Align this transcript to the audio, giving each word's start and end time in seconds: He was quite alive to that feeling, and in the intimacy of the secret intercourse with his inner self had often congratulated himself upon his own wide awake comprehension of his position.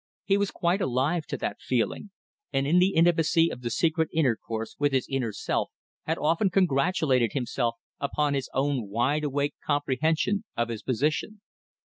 He 0.25 0.35
was 0.35 0.49
quite 0.49 0.81
alive 0.81 1.27
to 1.27 1.37
that 1.37 1.61
feeling, 1.61 2.09
and 2.51 2.65
in 2.65 2.79
the 2.79 2.95
intimacy 2.95 3.51
of 3.51 3.61
the 3.61 3.69
secret 3.69 4.09
intercourse 4.11 4.75
with 4.79 4.93
his 4.93 5.07
inner 5.07 5.31
self 5.31 5.69
had 6.05 6.17
often 6.17 6.49
congratulated 6.49 7.33
himself 7.33 7.75
upon 7.99 8.33
his 8.33 8.49
own 8.51 8.89
wide 8.89 9.23
awake 9.23 9.53
comprehension 9.63 10.43
of 10.57 10.69
his 10.69 10.81
position. 10.81 11.41